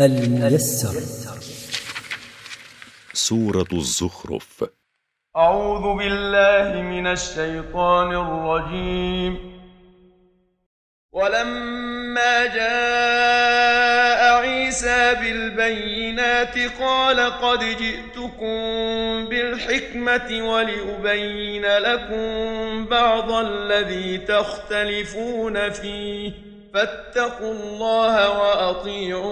[0.00, 1.00] الميسر.
[3.12, 4.64] سورة الزخرف.
[5.36, 9.60] أعوذ بالله من الشيطان الرجيم.
[11.12, 18.58] ولما جاء عيسى بالبينات قال قد جئتكم
[19.28, 26.32] بالحكمة ولأبين لكم بعض الذي تختلفون فيه.
[26.74, 29.29] فاتقوا الله وأطيعون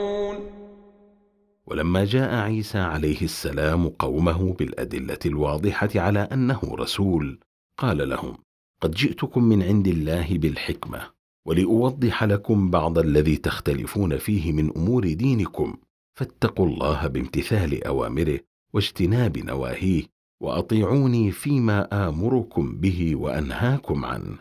[1.70, 7.38] ولما جاء عيسى عليه السلام قومه بالأدلة الواضحة على أنه رسول
[7.78, 8.36] قال لهم
[8.80, 11.00] قد جئتكم من عند الله بالحكمة
[11.46, 15.76] ولأوضح لكم بعض الذي تختلفون فيه من أمور دينكم
[16.14, 18.40] فاتقوا الله بامتثال أوامره
[18.72, 20.02] واجتناب نواهيه
[20.40, 24.38] وأطيعوني فيما آمركم به وأنهاكم عنه.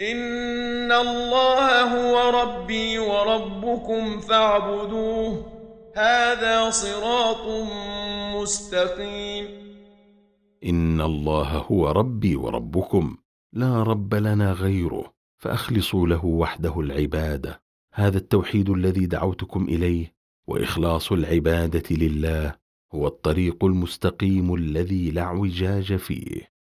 [0.00, 5.53] إن الله هو ربي وربكم فاعبدوه
[5.96, 7.46] هذا صراط
[8.34, 9.46] مستقيم.
[10.64, 13.16] إن الله هو ربي وربكم
[13.52, 17.62] لا رب لنا غيره فأخلصوا له وحده العبادة.
[17.94, 20.14] هذا التوحيد الذي دعوتكم إليه
[20.46, 22.54] وإخلاص العبادة لله
[22.94, 26.54] هو الطريق المستقيم الذي لا اعوجاج فيه.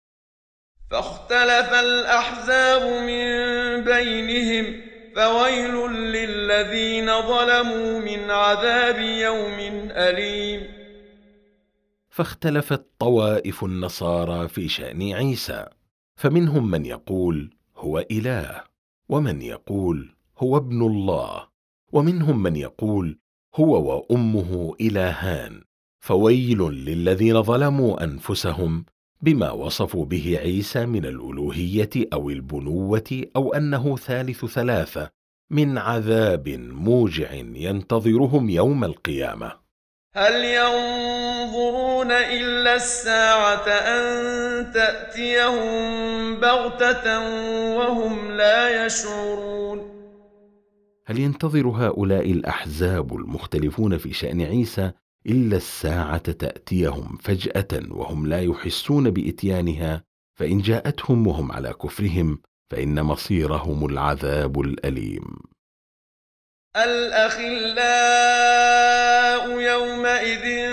[0.91, 4.82] فاختلف الأحزاب من بينهم
[5.15, 10.61] فويل للذين ظلموا من عذاب يوم أليم.
[12.09, 15.65] فاختلفت طوائف النصارى في شأن عيسى
[16.15, 18.63] فمنهم من يقول هو إله
[19.09, 21.47] ومن يقول هو ابن الله
[21.91, 23.19] ومنهم من يقول
[23.55, 25.61] هو وأمه إلهان.
[25.99, 28.85] فويل للذين ظلموا أنفسهم
[29.23, 35.09] بما وصفوا به عيسى من الألوهية أو البنوة أو أنه ثالث ثلاثة
[35.49, 39.51] من عذاب موجع ينتظرهم يوم القيامة.
[40.15, 47.19] هل ينظرون إلا الساعة أن تأتيهم بغتة
[47.77, 49.93] وهم لا يشعرون؟
[51.05, 54.91] هل ينتظر هؤلاء الأحزاب المختلفون في شأن عيسى
[55.27, 60.03] إلا الساعة تأتيهم فجأة وهم لا يحسون بإتيانها
[60.39, 62.41] فإن جاءتهم وهم على كفرهم
[62.71, 65.23] فإن مصيرهم العذاب الأليم.
[66.75, 68.23] الأخلاء
[69.59, 70.71] يومئذ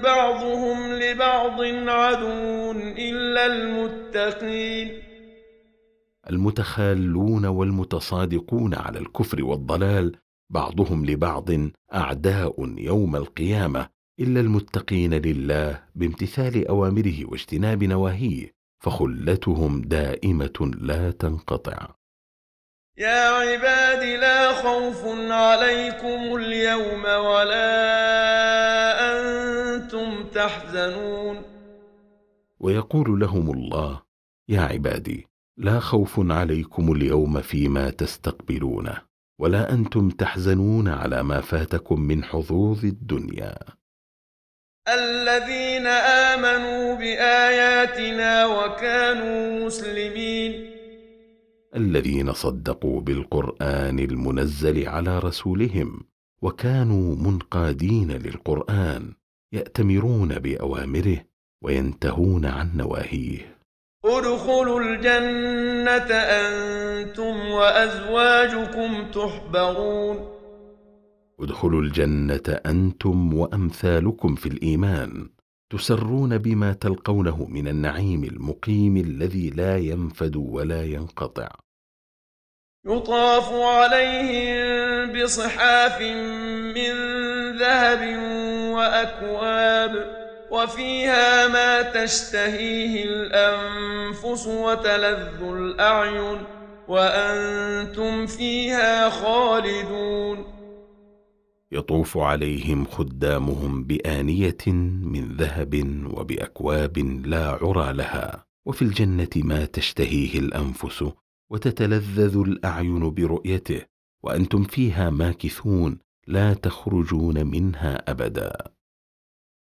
[0.00, 5.02] بعضهم لبعض عدو إلا المتقين.
[6.30, 10.16] المتخالون والمتصادقون على الكفر والضلال
[10.50, 11.48] بعضهم لبعض
[11.94, 13.88] أعداء يوم القيامة
[14.20, 21.94] إلا المتقين لله بامتثال أوامره واجتناب نواهيه فخلتهم دائمة لا تنقطع.
[22.98, 27.70] يا عباد لا خوف عليكم اليوم ولا
[29.12, 31.42] أنتم تحزنون.
[32.60, 34.02] ويقول لهم الله
[34.48, 39.13] يا عبادي لا خوف عليكم اليوم فيما تستقبلونه.
[39.38, 43.58] ولا أنتم تحزنون على ما فاتكم من حظوظ الدنيا.
[44.88, 50.70] الذين آمنوا بآياتنا وكانوا مسلمين.
[51.76, 56.04] الذين صدقوا بالقرآن المنزل على رسولهم
[56.42, 59.14] وكانوا منقادين للقرآن
[59.52, 61.24] يأتمرون بأوامره
[61.62, 63.53] وينتهون عن نواهيه.
[64.04, 70.28] ادخلوا الجنة أنتم وأزواجكم تحبرون.
[71.40, 75.28] ادخلوا الجنة أنتم وأمثالكم في الإيمان
[75.70, 81.48] تسرون بما تلقونه من النعيم المقيم الذي لا ينفد ولا ينقطع.
[82.86, 86.00] يطاف عليهم بصحاف
[86.76, 86.94] من
[87.58, 88.18] ذهب
[88.74, 90.23] وأكواب.
[90.54, 96.38] وفيها ما تشتهيه الأنفس وتلذ الأعين
[96.88, 100.44] وأنتم فيها خالدون.
[101.72, 104.66] يطوف عليهم خدامهم بآنية
[105.12, 108.44] من ذهب وبأكواب لا عرى لها.
[108.66, 111.04] وفي الجنة ما تشتهيه الأنفس
[111.50, 113.82] وتتلذذ الأعين برؤيته.
[114.22, 118.73] وأنتم فيها ماكثون لا تخرجون منها أبدا.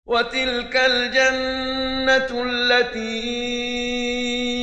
[0.07, 3.09] وتلك الجنة التي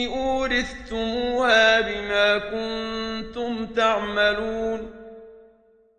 [0.06, 4.90] أورثتموها بما كنتم تعملون.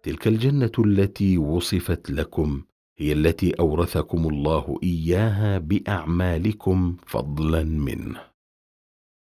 [0.03, 2.63] تلك الجنة التي وصفت لكم
[2.97, 8.21] هي التي أورثكم الله إياها بأعمالكم فضلا منه.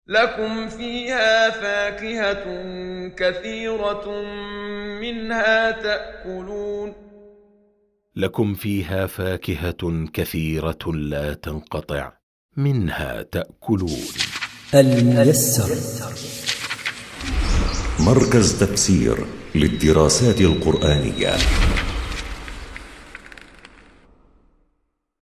[0.07, 2.45] لكم فيها فاكهة
[3.09, 4.23] كثيرة
[5.01, 7.08] منها تأكلون.
[8.19, 12.13] لكم فيها فاكهة كثيرة لا تنقطع
[12.57, 14.01] منها تأكلون.
[14.75, 15.69] الميسر.
[18.01, 21.37] مركز تفسير للدراسات القرآنية.